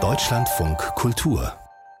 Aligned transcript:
Deutschlandfunk 0.00 0.78
Kultur 0.94 1.52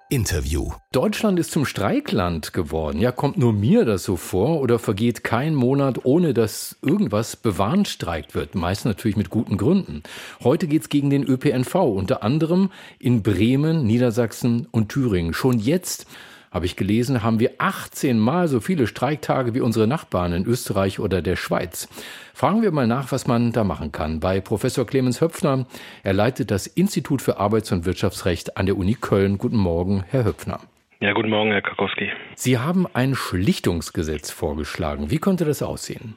Interview. 0.08 0.70
Deutschland 0.92 1.40
ist 1.40 1.50
zum 1.50 1.66
Streikland 1.66 2.52
geworden. 2.52 3.00
Ja, 3.00 3.10
kommt 3.10 3.36
nur 3.36 3.52
mir 3.52 3.84
das 3.84 4.04
so 4.04 4.14
vor 4.14 4.60
oder 4.60 4.78
vergeht 4.78 5.24
kein 5.24 5.56
Monat, 5.56 6.04
ohne 6.04 6.34
dass 6.34 6.76
irgendwas 6.82 7.34
bewarnstreikt 7.34 8.36
wird? 8.36 8.54
Meist 8.54 8.84
natürlich 8.84 9.16
mit 9.16 9.28
guten 9.28 9.56
Gründen. 9.56 10.04
Heute 10.44 10.68
geht's 10.68 10.88
gegen 10.88 11.10
den 11.10 11.24
ÖPNV, 11.24 11.74
unter 11.74 12.22
anderem 12.22 12.70
in 13.00 13.24
Bremen, 13.24 13.84
Niedersachsen 13.84 14.68
und 14.70 14.90
Thüringen. 14.90 15.34
Schon 15.34 15.58
jetzt 15.58 16.06
habe 16.50 16.66
ich 16.66 16.76
gelesen, 16.76 17.22
haben 17.22 17.40
wir 17.40 17.52
18 17.58 18.18
Mal 18.18 18.48
so 18.48 18.60
viele 18.60 18.86
Streiktage 18.86 19.54
wie 19.54 19.60
unsere 19.60 19.86
Nachbarn 19.86 20.32
in 20.32 20.46
Österreich 20.46 21.00
oder 21.00 21.22
der 21.22 21.36
Schweiz. 21.36 21.88
Fragen 22.34 22.62
wir 22.62 22.72
mal 22.72 22.86
nach, 22.86 23.12
was 23.12 23.26
man 23.26 23.52
da 23.52 23.64
machen 23.64 23.92
kann. 23.92 24.20
Bei 24.20 24.40
Professor 24.40 24.86
Clemens 24.86 25.20
Höpfner. 25.20 25.66
Er 26.02 26.12
leitet 26.12 26.50
das 26.50 26.66
Institut 26.66 27.22
für 27.22 27.38
Arbeits- 27.38 27.72
und 27.72 27.84
Wirtschaftsrecht 27.84 28.56
an 28.56 28.66
der 28.66 28.76
Uni 28.76 28.94
Köln. 28.94 29.38
Guten 29.38 29.56
Morgen, 29.56 30.04
Herr 30.08 30.24
Höpfner. 30.24 30.60
Ja, 31.00 31.12
guten 31.12 31.30
Morgen, 31.30 31.52
Herr 31.52 31.62
Kakowski. 31.62 32.10
Sie 32.34 32.58
haben 32.58 32.86
ein 32.92 33.14
Schlichtungsgesetz 33.14 34.32
vorgeschlagen. 34.32 35.10
Wie 35.10 35.18
konnte 35.18 35.44
das 35.44 35.62
aussehen? 35.62 36.16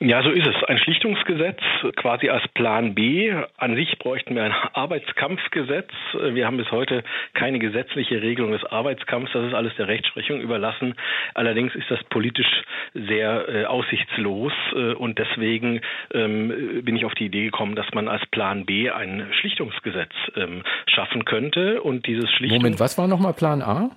Ja, 0.00 0.22
so 0.22 0.30
ist 0.30 0.46
es. 0.46 0.54
Ein 0.64 0.78
Schlichtungsgesetz 0.78 1.60
quasi 1.96 2.28
als 2.28 2.46
Plan 2.48 2.94
B. 2.94 3.32
An 3.56 3.74
sich 3.74 3.98
bräuchten 3.98 4.34
wir 4.34 4.44
ein 4.44 4.52
Arbeitskampfgesetz. 4.72 5.90
Wir 6.12 6.46
haben 6.46 6.56
bis 6.56 6.70
heute 6.70 7.04
keine 7.32 7.58
gesetzliche 7.58 8.20
Regelung 8.20 8.52
des 8.52 8.64
Arbeitskampfs. 8.64 9.32
Das 9.32 9.46
ist 9.46 9.54
alles 9.54 9.74
der 9.76 9.88
Rechtsprechung 9.88 10.40
überlassen. 10.40 10.94
Allerdings 11.34 11.74
ist 11.74 11.90
das 11.90 12.02
politisch 12.04 12.62
sehr 12.94 13.48
äh, 13.48 13.64
aussichtslos 13.66 14.52
äh, 14.74 14.94
und 14.94 15.18
deswegen 15.18 15.80
ähm, 16.12 16.82
bin 16.82 16.96
ich 16.96 17.04
auf 17.04 17.14
die 17.14 17.26
Idee 17.26 17.44
gekommen, 17.44 17.74
dass 17.74 17.86
man 17.94 18.08
als 18.08 18.24
Plan 18.26 18.66
B 18.66 18.90
ein 18.90 19.28
Schlichtungsgesetz 19.40 20.12
ähm, 20.36 20.62
schaffen 20.86 21.24
könnte 21.24 21.82
und 21.82 22.06
dieses 22.06 22.30
Schlichtung 22.30 22.58
Moment, 22.58 22.80
was 22.80 22.98
war 22.98 23.08
nochmal 23.08 23.32
Plan 23.32 23.62
A? 23.62 23.90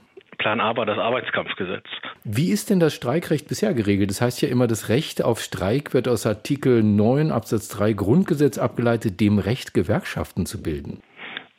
Plan 0.47 0.61
A 0.61 0.77
war 0.77 0.85
das 0.85 0.97
Arbeitskampfgesetz. 0.97 1.83
Wie 2.23 2.51
ist 2.51 2.69
denn 2.69 2.79
das 2.79 2.95
Streikrecht 2.95 3.49
bisher 3.49 3.73
geregelt? 3.73 4.09
Das 4.09 4.21
heißt 4.21 4.41
ja 4.41 4.47
immer, 4.47 4.65
das 4.65 4.87
Recht 4.87 5.21
auf 5.21 5.41
Streik 5.41 5.93
wird 5.93 6.07
aus 6.07 6.25
Artikel 6.25 6.83
9 6.83 7.33
Absatz 7.33 7.67
3 7.67 7.91
Grundgesetz 7.91 8.57
abgeleitet, 8.57 9.19
dem 9.19 9.39
Recht, 9.39 9.73
Gewerkschaften 9.73 10.45
zu 10.45 10.63
bilden. 10.63 11.03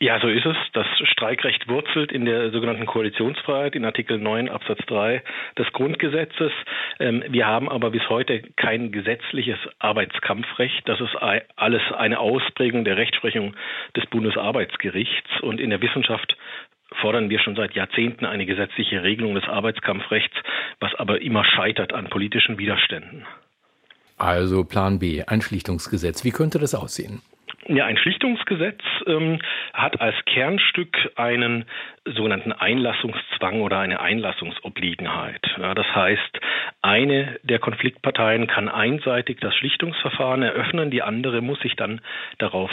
Ja, 0.00 0.18
so 0.20 0.28
ist 0.28 0.46
es. 0.46 0.56
Das 0.72 0.86
Streikrecht 1.02 1.68
wurzelt 1.68 2.12
in 2.12 2.24
der 2.24 2.50
sogenannten 2.50 2.86
Koalitionsfreiheit 2.86 3.74
in 3.74 3.84
Artikel 3.84 4.16
9 4.16 4.48
Absatz 4.48 4.78
3 4.86 5.22
des 5.58 5.70
Grundgesetzes. 5.72 6.52
Ähm, 6.98 7.22
wir 7.28 7.46
haben 7.46 7.68
aber 7.68 7.90
bis 7.90 8.08
heute 8.08 8.40
kein 8.56 8.90
gesetzliches 8.90 9.58
Arbeitskampfrecht. 9.80 10.88
Das 10.88 10.98
ist 11.02 11.14
alles 11.56 11.82
eine 11.94 12.20
Ausprägung 12.20 12.86
der 12.86 12.96
Rechtsprechung 12.96 13.54
des 13.94 14.06
Bundesarbeitsgerichts. 14.06 15.42
Und 15.42 15.60
in 15.60 15.68
der 15.68 15.82
Wissenschaft 15.82 16.38
fordern 17.00 17.30
wir 17.30 17.38
schon 17.40 17.56
seit 17.56 17.74
Jahrzehnten 17.74 18.24
eine 18.24 18.46
gesetzliche 18.46 19.02
Regelung 19.02 19.34
des 19.34 19.44
Arbeitskampfrechts, 19.44 20.36
was 20.80 20.94
aber 20.94 21.20
immer 21.20 21.44
scheitert 21.44 21.92
an 21.92 22.08
politischen 22.08 22.58
Widerständen. 22.58 23.26
Also 24.16 24.64
Plan 24.64 24.98
B, 24.98 25.22
ein 25.24 25.42
Schlichtungsgesetz. 25.42 26.24
Wie 26.24 26.32
könnte 26.32 26.58
das 26.58 26.74
aussehen? 26.74 27.22
Ja, 27.70 27.84
ein 27.84 27.98
Schlichtungsgesetz 27.98 28.80
ähm, 29.06 29.40
hat 29.74 30.00
als 30.00 30.16
Kernstück 30.24 30.96
einen 31.16 31.66
sogenannten 32.06 32.52
Einlassungszwang 32.52 33.60
oder 33.60 33.78
eine 33.78 34.00
Einlassungsobliegenheit. 34.00 35.44
Ja, 35.58 35.74
das 35.74 35.86
heißt, 35.94 36.40
eine 36.80 37.38
der 37.42 37.58
Konfliktparteien 37.58 38.46
kann 38.46 38.70
einseitig 38.70 39.40
das 39.40 39.54
Schlichtungsverfahren 39.54 40.42
eröffnen, 40.42 40.90
die 40.90 41.02
andere 41.02 41.42
muss 41.42 41.60
sich 41.60 41.76
dann 41.76 42.00
darauf 42.38 42.70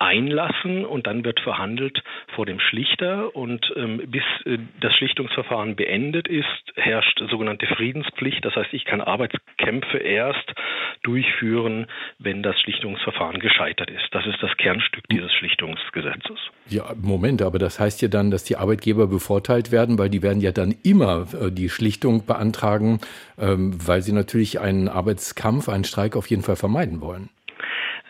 einlassen 0.00 0.86
und 0.86 1.06
dann 1.06 1.24
wird 1.24 1.40
verhandelt 1.40 2.02
vor 2.34 2.46
dem 2.46 2.58
Schlichter 2.58 3.36
und 3.36 3.70
ähm, 3.76 4.00
bis 4.06 4.22
äh, 4.46 4.58
das 4.80 4.94
Schlichtungsverfahren 4.94 5.76
beendet 5.76 6.26
ist, 6.26 6.46
herrscht 6.74 7.22
sogenannte 7.30 7.66
Friedenspflicht. 7.66 8.42
Das 8.44 8.56
heißt, 8.56 8.72
ich 8.72 8.86
kann 8.86 9.02
Arbeitskämpfe 9.02 9.98
erst 9.98 10.54
durchführen, 11.02 11.86
wenn 12.18 12.42
das 12.42 12.58
Schlichtungsverfahren 12.60 13.40
gescheitert 13.40 13.90
ist. 13.90 14.06
Das 14.12 14.26
ist 14.26 14.42
das 14.42 14.56
Kernstück 14.56 15.04
dieses 15.10 15.32
Schlichtungsgesetzes. 15.34 16.38
Ja, 16.68 16.94
Moment, 16.96 17.42
aber 17.42 17.58
das 17.58 17.78
heißt 17.78 18.00
ja 18.00 18.08
dann, 18.08 18.30
dass 18.30 18.44
die 18.44 18.56
Arbeitgeber 18.56 19.06
bevorteilt 19.06 19.70
werden, 19.70 19.98
weil 19.98 20.08
die 20.08 20.22
werden 20.22 20.40
ja 20.40 20.52
dann 20.52 20.74
immer 20.82 21.26
äh, 21.34 21.50
die 21.52 21.68
Schlichtung 21.68 22.24
beantragen, 22.24 23.00
ähm, 23.38 23.74
weil 23.86 24.00
sie 24.00 24.12
natürlich 24.12 24.60
einen 24.60 24.88
Arbeitskampf, 24.88 25.68
einen 25.68 25.84
Streik 25.84 26.16
auf 26.16 26.26
jeden 26.28 26.42
Fall 26.42 26.56
vermeiden 26.56 27.02
wollen. 27.02 27.28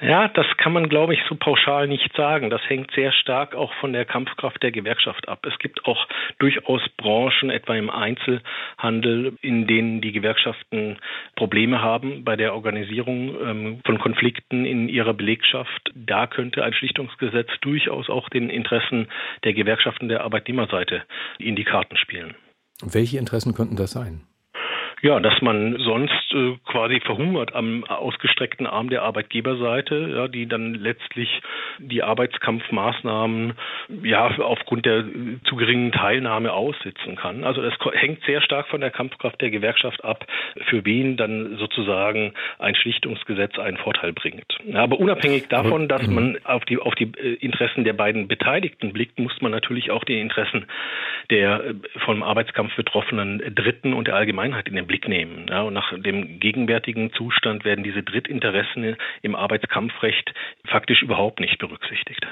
Ja, 0.00 0.28
das 0.28 0.46
kann 0.56 0.72
man, 0.72 0.88
glaube 0.88 1.12
ich, 1.12 1.20
so 1.28 1.34
pauschal 1.34 1.86
nicht 1.86 2.16
sagen. 2.16 2.48
Das 2.48 2.62
hängt 2.68 2.90
sehr 2.92 3.12
stark 3.12 3.54
auch 3.54 3.72
von 3.80 3.92
der 3.92 4.06
Kampfkraft 4.06 4.62
der 4.62 4.72
Gewerkschaft 4.72 5.28
ab. 5.28 5.44
Es 5.44 5.58
gibt 5.58 5.84
auch 5.84 6.06
durchaus 6.38 6.80
Branchen, 6.96 7.50
etwa 7.50 7.76
im 7.76 7.90
Einzelhandel, 7.90 9.36
in 9.42 9.66
denen 9.66 10.00
die 10.00 10.12
Gewerkschaften 10.12 10.96
Probleme 11.36 11.82
haben 11.82 12.24
bei 12.24 12.36
der 12.36 12.54
Organisierung 12.54 13.34
ähm, 13.42 13.80
von 13.84 13.98
Konflikten 13.98 14.64
in 14.64 14.88
ihrer 14.88 15.12
Belegschaft. 15.12 15.90
Da 15.94 16.26
könnte 16.26 16.64
ein 16.64 16.72
Schlichtungsgesetz 16.72 17.50
durchaus 17.60 18.08
auch 18.08 18.30
den 18.30 18.48
Interessen 18.48 19.08
der 19.44 19.52
Gewerkschaften 19.52 20.08
der 20.08 20.22
Arbeitnehmerseite 20.22 21.02
in 21.38 21.56
die 21.56 21.64
Karten 21.64 21.98
spielen. 21.98 22.34
Welche 22.82 23.18
Interessen 23.18 23.52
könnten 23.52 23.76
das 23.76 23.90
sein? 23.90 24.22
Ja, 25.02 25.18
dass 25.18 25.40
man 25.40 25.78
sonst 25.78 26.34
äh, 26.34 26.56
quasi 26.66 27.00
verhungert 27.00 27.54
am 27.54 27.84
ausgestreckten 27.84 28.66
Arm 28.66 28.90
der 28.90 29.02
Arbeitgeberseite, 29.02 30.12
ja, 30.14 30.28
die 30.28 30.46
dann 30.46 30.74
letztlich 30.74 31.40
die 31.78 32.02
Arbeitskampfmaßnahmen 32.02 33.54
ja 34.02 34.26
aufgrund 34.38 34.84
der 34.84 35.04
zu 35.44 35.56
geringen 35.56 35.92
Teilnahme 35.92 36.52
aussitzen 36.52 37.16
kann. 37.16 37.44
Also 37.44 37.62
es 37.62 37.74
hängt 37.94 38.22
sehr 38.24 38.42
stark 38.42 38.68
von 38.68 38.82
der 38.82 38.90
Kampfkraft 38.90 39.40
der 39.40 39.50
Gewerkschaft 39.50 40.04
ab, 40.04 40.26
für 40.66 40.84
wen 40.84 41.16
dann 41.16 41.56
sozusagen 41.56 42.34
ein 42.58 42.74
Schlichtungsgesetz 42.74 43.58
einen 43.58 43.78
Vorteil 43.78 44.12
bringt. 44.12 44.44
Ja, 44.66 44.82
aber 44.82 45.00
unabhängig 45.00 45.48
davon, 45.48 45.88
dass 45.88 46.06
man 46.06 46.38
auf 46.44 46.64
die 46.66 46.78
auf 46.78 46.94
die 46.94 47.10
äh, 47.16 47.34
Interessen 47.40 47.84
der 47.84 47.94
beiden 47.94 48.28
Beteiligten 48.28 48.92
blickt, 48.92 49.18
muss 49.18 49.40
man 49.40 49.50
natürlich 49.50 49.90
auch 49.90 50.04
die 50.04 50.20
Interessen 50.20 50.66
der 51.30 51.64
äh, 51.64 51.74
vom 52.04 52.22
Arbeitskampf 52.22 52.76
betroffenen 52.76 53.38
Dritten 53.54 53.94
und 53.94 54.06
der 54.06 54.16
Allgemeinheit 54.16 54.68
in 54.68 54.76
den 54.76 54.89
Blick 54.90 55.06
nehmen. 55.06 55.46
Ja, 55.48 55.62
und 55.62 55.74
nach 55.74 55.92
dem 55.96 56.40
gegenwärtigen 56.40 57.12
Zustand 57.12 57.64
werden 57.64 57.84
diese 57.84 58.02
Drittinteressen 58.02 58.96
im 59.22 59.36
Arbeitskampfrecht 59.36 60.34
faktisch 60.66 61.02
überhaupt 61.02 61.38
nicht 61.38 61.58
berücksichtigt. 61.58 62.26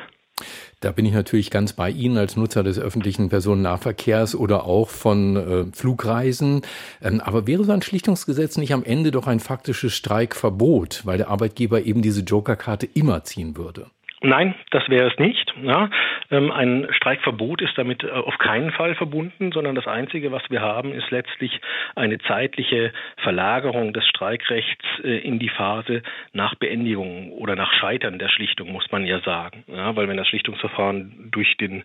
Da 0.81 0.91
bin 0.91 1.07
ich 1.07 1.13
natürlich 1.13 1.51
ganz 1.51 1.73
bei 1.73 1.89
Ihnen 1.89 2.19
als 2.19 2.37
Nutzer 2.37 2.65
des 2.65 2.81
öffentlichen 2.81 3.29
Personennahverkehrs 3.29 4.35
oder 4.35 4.65
auch 4.65 4.89
von 4.89 5.37
äh, 5.37 5.65
Flugreisen. 5.73 6.63
Ähm, 7.01 7.21
aber 7.21 7.47
wäre 7.47 7.63
so 7.63 7.71
ein 7.71 7.83
Schlichtungsgesetz 7.83 8.57
nicht 8.57 8.73
am 8.73 8.85
Ende 8.85 9.13
doch 9.13 9.29
ein 9.29 9.41
faktisches 9.41 9.95
Streikverbot, 9.95 11.03
weil 11.05 11.19
der 11.19 11.29
Arbeitgeber 11.29 11.83
eben 11.83 12.03
diese 12.03 12.23
Jokerkarte 12.23 12.87
immer 12.87 13.23
ziehen 13.23 13.57
würde? 13.57 13.87
Nein, 14.21 14.55
das 14.71 14.89
wäre 14.89 15.09
es 15.09 15.19
nicht. 15.19 15.55
Ja, 15.63 15.91
ähm, 16.31 16.51
ein 16.51 16.89
Streikverbot 16.91 17.63
ist 17.63 17.79
damit 17.79 18.03
äh, 18.03 18.11
auf 18.11 18.37
keinen 18.39 18.73
Fall 18.73 18.97
verbunden, 18.97 19.53
sondern 19.53 19.77
das 19.77 19.87
Einzige, 19.87 20.33
was 20.33 20.43
wir 20.51 20.61
haben, 20.61 20.93
ist 20.93 21.11
letztlich 21.13 21.61
eine 21.95 22.19
zeitliche 22.19 22.93
Verlagerung 23.19 23.93
des 23.93 24.07
Streikrechts 24.09 24.85
äh, 25.05 25.19
in 25.19 25.39
die 25.39 25.49
Phase 25.49 26.03
nach 26.33 26.57
Beendigung 26.57 27.31
oder 27.31 27.55
nach 27.55 27.73
Scheitern 27.75 28.19
der 28.19 28.29
Schlichtung, 28.29 28.73
muss 28.73 28.91
man 28.91 29.07
ja 29.07 29.21
sagen. 29.21 29.63
Ja, 29.69 29.95
weil 29.95 30.09
wenn 30.09 30.17
das 30.17 30.27
Schlichtungsverfahren 30.27 31.29
durch 31.31 31.57
den 31.57 31.85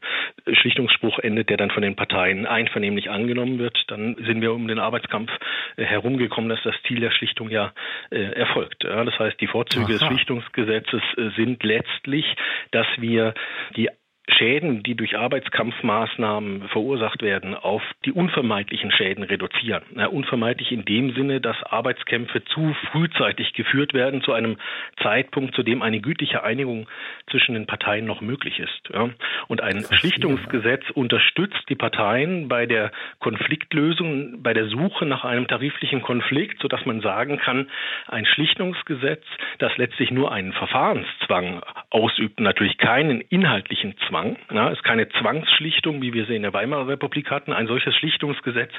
Schlichtungsspruch 0.51 1.19
endet, 1.19 1.51
der 1.51 1.57
dann 1.57 1.69
von 1.69 1.83
den 1.83 1.95
Parteien 1.95 2.47
einvernehmlich 2.47 3.11
angenommen 3.11 3.59
wird, 3.59 3.77
dann 3.87 4.15
sind 4.15 4.41
wir 4.41 4.53
um 4.53 4.67
den 4.67 4.79
Arbeitskampf 4.79 5.31
äh, 5.77 5.83
herumgekommen, 5.83 6.49
dass 6.49 6.63
das 6.63 6.75
Ziel 6.87 6.99
der 6.99 7.11
Schlichtung 7.11 7.49
ja 7.49 7.73
erfolgt. 8.09 8.83
Ja, 8.83 9.03
das 9.03 9.17
heißt, 9.17 9.39
die 9.39 9.47
Vorzüge 9.47 9.85
Aha. 9.85 9.91
des 9.93 10.03
Schlichtungsgesetzes 10.03 11.01
sind 11.35 11.63
letztlich 11.63 12.22
dass 12.71 12.87
wir 12.97 13.33
die 13.75 13.89
Schäden, 14.29 14.83
die 14.83 14.95
durch 14.95 15.17
Arbeitskampfmaßnahmen 15.17 16.69
verursacht 16.69 17.21
werden, 17.21 17.55
auf 17.55 17.81
die 18.05 18.13
unvermeidlichen 18.13 18.89
Schäden 18.91 19.23
reduzieren. 19.25 19.83
Ja, 19.97 20.07
unvermeidlich 20.07 20.71
in 20.71 20.85
dem 20.85 21.13
Sinne, 21.13 21.41
dass 21.41 21.61
Arbeitskämpfe 21.63 22.43
zu 22.45 22.73
frühzeitig 22.91 23.51
geführt 23.53 23.93
werden, 23.93 24.21
zu 24.21 24.31
einem 24.31 24.57
Zeitpunkt, 25.01 25.55
zu 25.55 25.63
dem 25.63 25.81
eine 25.81 25.99
gütliche 25.99 26.41
Einigung 26.41 26.87
zwischen 27.29 27.53
den 27.53 27.65
Parteien 27.65 28.05
noch 28.05 28.21
möglich 28.21 28.59
ist. 28.59 28.89
Ja. 28.93 29.09
Und 29.49 29.59
ein 29.59 29.83
Schlichtungsgesetz 29.91 30.89
unterstützt 30.91 31.63
die 31.67 31.75
Parteien 31.75 32.47
bei 32.47 32.65
der 32.65 32.93
Konfliktlösung, 33.19 34.41
bei 34.41 34.53
der 34.53 34.67
Suche 34.69 35.05
nach 35.05 35.25
einem 35.25 35.47
tariflichen 35.47 36.01
Konflikt, 36.01 36.61
sodass 36.61 36.85
man 36.85 37.01
sagen 37.01 37.39
kann, 37.39 37.67
ein 38.07 38.25
Schlichtungsgesetz, 38.25 39.23
das 39.59 39.75
letztlich 39.75 40.11
nur 40.11 40.31
einen 40.31 40.53
Verfahrenszwang 40.53 41.61
ausübt, 41.89 42.39
natürlich 42.39 42.77
keinen 42.77 43.19
inhaltlichen 43.19 43.95
Zwang, 44.07 44.12
Zwang. 44.13 44.37
Ja, 44.53 44.69
ist 44.69 44.83
keine 44.83 45.09
Zwangsschlichtung, 45.09 46.03
wie 46.03 46.13
wir 46.13 46.27
sie 46.27 46.35
in 46.35 46.43
der 46.43 46.53
Weimarer 46.53 46.87
Republik 46.87 47.31
hatten. 47.31 47.51
Ein 47.51 47.65
solches 47.65 47.95
Schlichtungsgesetz 47.95 48.71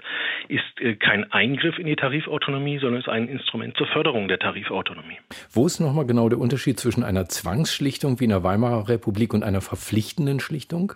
ist 0.47 0.81
äh, 0.81 0.95
kein 0.95 1.31
Eingriff 1.33 1.77
in 1.77 1.87
die 1.87 1.97
Tarifautonomie, 1.97 2.79
sondern 2.79 3.01
ist 3.01 3.09
ein 3.09 3.27
Instrument 3.27 3.77
zur 3.77 3.89
Förderung 3.89 4.29
der 4.29 4.39
Tarifautonomie. 4.39 5.19
Wo 5.51 5.67
ist 5.67 5.81
nochmal 5.81 6.07
genau 6.07 6.29
der 6.29 6.39
Unterschied 6.39 6.79
zwischen 6.79 7.03
einer 7.03 7.25
Zwangsschlichtung 7.25 8.21
wie 8.21 8.25
in 8.25 8.31
der 8.31 8.45
Weimarer 8.45 8.89
Republik 8.89 9.35
und 9.35 9.43
einer 9.43 9.61
verpflichtenden 9.61 10.39
Schlichtung? 10.39 10.93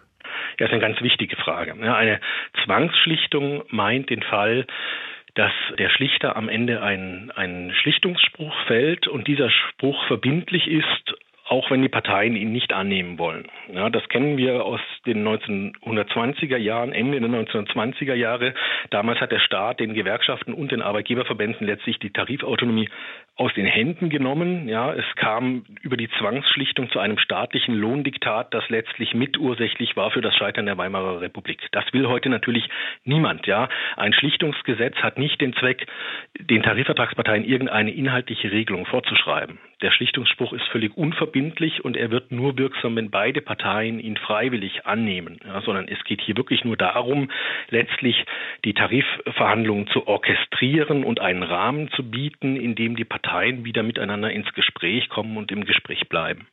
Ja, 0.61 0.67
ist 0.67 0.73
eine 0.73 0.81
ganz 0.81 1.01
wichtige 1.01 1.35
Frage. 1.35 1.75
Ja, 1.83 1.97
eine 1.97 2.21
Zwangsschlichtung 2.65 3.65
meint 3.71 4.09
den 4.11 4.23
Fall, 4.23 4.67
dass 5.35 5.53
der 5.79 5.89
Schlichter 5.91 6.37
am 6.37 6.49
Ende 6.49 6.83
einen, 6.83 7.31
einen 7.31 7.73
Schlichtungsspruch 7.73 8.55
fällt 8.67 9.07
und 9.07 9.29
dieser 9.29 9.51
Spruch 9.51 10.05
verbindlich 10.07 10.67
ist 10.67 11.08
auch 11.49 11.71
wenn 11.71 11.83
die 11.83 11.89
Parteien 11.89 12.37
ihn 12.37 12.53
nicht 12.53 12.73
annehmen 12.73 13.19
wollen. 13.19 13.47
Ja, 13.73 13.91
das 13.91 14.07
kennen 14.09 14.37
wir 14.37 14.65
aus 14.65 14.81
den 15.07 15.27
1920er 15.27 16.57
Jahren, 16.57 16.93
Ende 16.93 17.21
der 17.21 17.29
1920er 17.29 18.15
Jahre. 18.15 18.55
Damals 18.91 19.21
hat 19.21 19.33
der 19.33 19.41
Staat 19.41 19.81
den 19.81 19.95
Gewerkschaften 19.95 20.53
und 20.53 20.73
den 20.73 20.83
Arbeitgeberverbänden 20.83 21.67
letztlich 21.67 21.99
die 21.99 22.11
Tarifautonomie 22.11 22.89
aus 23.37 23.55
den 23.55 23.67
Händen 23.67 24.11
genommen. 24.11 24.69
Ja, 24.69 24.93
es 24.93 25.05
kam 25.17 25.65
über 25.81 25.97
die 25.97 26.11
Zwangsschlichtung 26.19 26.91
zu 26.91 26.99
einem 26.99 27.19
staatlichen 27.19 27.75
Lohndiktat, 27.75 28.53
das 28.53 28.69
letztlich 28.69 29.15
mitursächlich 29.15 29.97
war 29.97 30.11
für 30.11 30.21
das 30.21 30.35
Scheitern 30.35 30.67
der 30.67 30.77
Weimarer 30.77 31.21
Republik. 31.21 31.61
Das 31.73 31.85
will 31.93 32.09
heute 32.09 32.29
natürlich 32.29 32.69
niemand. 33.05 33.47
Ja, 33.47 33.69
ein 33.97 34.13
Schlichtungsgesetz 34.13 34.97
hat 34.97 35.19
nicht 35.19 35.41
den 35.41 35.55
Zweck, 35.55 35.87
den 36.39 36.63
Tarifvertragsparteien 36.63 37.45
irgendeine 37.45 37.93
inhaltliche 37.93 38.51
Regelung 38.51 38.87
vorzuschreiben. 38.87 39.59
Der 39.81 39.93
Schlichtungsspruch 39.93 40.53
ist 40.53 40.65
völlig 40.73 40.97
unverbindlich 40.97 41.85
und 41.85 41.97
er 41.97 42.11
wird 42.11 42.33
nur 42.33 42.59
wirksam, 42.59 42.97
wenn 42.97 43.11
beide 43.11 43.41
Parteien 43.41 44.01
ihn 44.01 44.17
freiwillig 44.17 44.87
annehmen. 44.87 45.39
Ja, 45.47 45.63
sondern 45.63 45.87
es 45.87 46.03
geht 46.03 46.21
hier 46.21 46.37
wirklich 46.37 46.65
nur 46.65 46.77
darum, 46.77 47.31
letztlich 47.69 48.25
die 48.65 48.75
Tarifverhandlungen 48.75 49.87
zu 49.87 50.09
orchestrieren 50.09 51.05
und 51.05 51.21
einen 51.21 51.45
Rahmen 51.45 51.91
zu 51.95 52.03
bieten, 52.03 52.57
in 52.57 52.75
dem 52.75 52.97
die 52.97 53.05
Parteien 53.05 53.65
wieder 53.65 53.85
miteinander 53.85 54.33
ins 54.33 54.53
Gespräch 54.53 55.09
kommen 55.11 55.37
und 55.37 55.53
im 55.53 55.65
Gespräch 55.65 56.09
bleiben. 56.09 56.49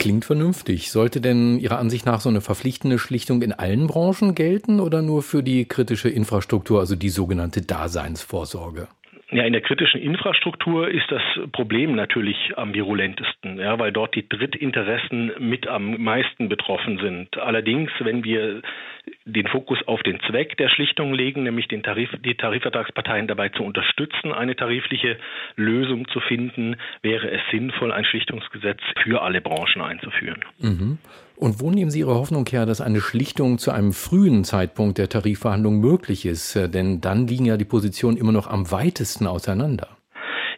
Klingt 0.00 0.24
vernünftig. 0.24 0.90
Sollte 0.90 1.20
denn 1.20 1.60
Ihrer 1.60 1.78
Ansicht 1.78 2.06
nach 2.06 2.18
so 2.18 2.28
eine 2.28 2.40
verpflichtende 2.40 2.98
Schlichtung 2.98 3.42
in 3.42 3.52
allen 3.52 3.86
Branchen 3.86 4.34
gelten 4.34 4.80
oder 4.80 5.00
nur 5.00 5.22
für 5.22 5.44
die 5.44 5.66
kritische 5.66 6.08
Infrastruktur, 6.08 6.80
also 6.80 6.96
die 6.96 7.10
sogenannte 7.10 7.62
Daseinsvorsorge? 7.62 8.88
Ja, 9.34 9.42
in 9.42 9.52
der 9.52 9.62
kritischen 9.62 10.00
Infrastruktur 10.00 10.88
ist 10.88 11.10
das 11.10 11.20
Problem 11.50 11.96
natürlich 11.96 12.36
am 12.56 12.72
virulentesten, 12.72 13.58
ja, 13.58 13.76
weil 13.80 13.90
dort 13.90 14.14
die 14.14 14.28
Drittinteressen 14.28 15.32
mit 15.40 15.66
am 15.66 16.00
meisten 16.00 16.48
betroffen 16.48 16.98
sind. 16.98 17.36
Allerdings, 17.38 17.90
wenn 17.98 18.22
wir 18.22 18.62
den 19.24 19.48
Fokus 19.48 19.82
auf 19.88 20.00
den 20.04 20.20
Zweck 20.20 20.56
der 20.56 20.68
Schlichtung 20.68 21.12
legen, 21.14 21.42
nämlich 21.42 21.66
den 21.66 21.82
Tarif, 21.82 22.10
die 22.24 22.36
Tarifvertragsparteien 22.36 23.26
dabei 23.26 23.48
zu 23.48 23.64
unterstützen, 23.64 24.32
eine 24.32 24.54
tarifliche 24.54 25.18
Lösung 25.56 26.06
zu 26.06 26.20
finden, 26.20 26.76
wäre 27.02 27.28
es 27.28 27.40
sinnvoll, 27.50 27.90
ein 27.90 28.04
Schlichtungsgesetz 28.04 28.80
für 29.02 29.20
alle 29.20 29.40
Branchen 29.40 29.82
einzuführen. 29.82 30.44
Mhm. 30.60 30.98
Und 31.36 31.60
wo 31.60 31.70
nehmen 31.70 31.90
Sie 31.90 32.00
Ihre 32.00 32.14
Hoffnung 32.14 32.46
her, 32.46 32.64
dass 32.64 32.80
eine 32.80 33.00
Schlichtung 33.00 33.58
zu 33.58 33.72
einem 33.72 33.92
frühen 33.92 34.44
Zeitpunkt 34.44 34.98
der 34.98 35.08
Tarifverhandlungen 35.08 35.80
möglich 35.80 36.26
ist? 36.26 36.54
Denn 36.54 37.00
dann 37.00 37.26
liegen 37.26 37.44
ja 37.44 37.56
die 37.56 37.64
Positionen 37.64 38.16
immer 38.16 38.32
noch 38.32 38.46
am 38.46 38.70
weitesten 38.70 39.26
auseinander. 39.26 39.93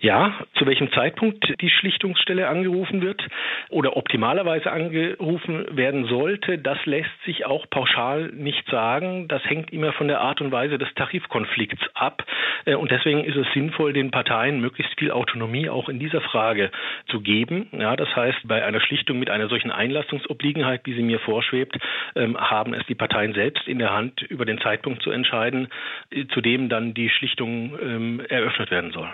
Ja, 0.00 0.34
zu 0.54 0.66
welchem 0.66 0.92
Zeitpunkt 0.92 1.54
die 1.60 1.70
Schlichtungsstelle 1.70 2.48
angerufen 2.48 3.00
wird 3.02 3.26
oder 3.70 3.96
optimalerweise 3.96 4.70
angerufen 4.70 5.76
werden 5.76 6.06
sollte, 6.06 6.58
das 6.58 6.84
lässt 6.84 7.10
sich 7.24 7.46
auch 7.46 7.68
pauschal 7.70 8.30
nicht 8.32 8.68
sagen. 8.68 9.28
Das 9.28 9.42
hängt 9.44 9.72
immer 9.72 9.92
von 9.92 10.08
der 10.08 10.20
Art 10.20 10.40
und 10.40 10.52
Weise 10.52 10.78
des 10.78 10.92
Tarifkonflikts 10.94 11.82
ab. 11.94 12.24
Äh, 12.64 12.74
und 12.74 12.90
deswegen 12.90 13.24
ist 13.24 13.36
es 13.36 13.46
sinnvoll, 13.54 13.92
den 13.92 14.10
Parteien 14.10 14.60
möglichst 14.60 14.98
viel 14.98 15.10
Autonomie 15.10 15.68
auch 15.68 15.88
in 15.88 15.98
dieser 15.98 16.20
Frage 16.20 16.70
zu 17.08 17.20
geben. 17.20 17.68
Ja, 17.72 17.96
das 17.96 18.14
heißt, 18.14 18.40
bei 18.44 18.64
einer 18.64 18.80
Schlichtung 18.80 19.18
mit 19.18 19.30
einer 19.30 19.48
solchen 19.48 19.70
Einlassungsobliegenheit, 19.70 20.82
wie 20.84 20.94
sie 20.94 21.02
mir 21.02 21.20
vorschwebt, 21.20 21.78
ähm, 22.14 22.36
haben 22.38 22.74
es 22.74 22.84
die 22.86 22.94
Parteien 22.94 23.32
selbst 23.32 23.66
in 23.66 23.78
der 23.78 23.92
Hand, 23.92 24.22
über 24.22 24.44
den 24.44 24.58
Zeitpunkt 24.60 25.02
zu 25.02 25.10
entscheiden, 25.10 25.68
äh, 26.10 26.26
zu 26.26 26.40
dem 26.40 26.68
dann 26.68 26.94
die 26.94 27.08
Schlichtung 27.08 27.78
ähm, 27.80 28.20
eröffnet 28.28 28.70
werden 28.70 28.92
soll. 28.92 29.08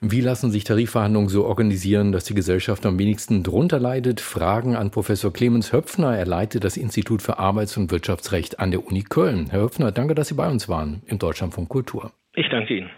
Wie 0.00 0.20
lassen 0.20 0.50
sich 0.50 0.64
Tarifverhandlungen 0.64 1.30
so 1.30 1.46
organisieren, 1.46 2.12
dass 2.12 2.24
die 2.24 2.34
Gesellschaft 2.34 2.84
am 2.84 2.98
wenigsten 2.98 3.42
drunter 3.42 3.80
leidet? 3.80 4.20
Fragen 4.20 4.76
an 4.76 4.90
Professor 4.90 5.32
Clemens 5.32 5.72
Höpfner. 5.72 6.14
Er 6.14 6.26
leitet 6.26 6.64
das 6.64 6.76
Institut 6.76 7.22
für 7.22 7.38
Arbeits- 7.38 7.78
und 7.78 7.90
Wirtschaftsrecht 7.90 8.60
an 8.60 8.70
der 8.70 8.86
Uni 8.86 9.02
Köln. 9.02 9.48
Herr 9.50 9.62
Höpfner, 9.62 9.92
danke, 9.92 10.14
dass 10.14 10.28
Sie 10.28 10.34
bei 10.34 10.50
uns 10.50 10.68
waren 10.68 11.02
im 11.06 11.18
Deutschlandfunk 11.18 11.70
Kultur. 11.70 12.12
Ich 12.34 12.48
danke 12.50 12.76
Ihnen. 12.76 12.90